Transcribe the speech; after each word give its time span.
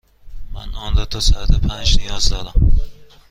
من 0.53 0.75
آن 0.75 0.95
را 0.95 1.05
تا 1.05 1.19
ساعت 1.19 1.59
پنج 1.61 1.99
نیاز 1.99 2.29
دارم. 2.29 2.71